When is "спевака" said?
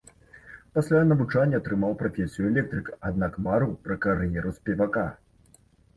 4.57-5.05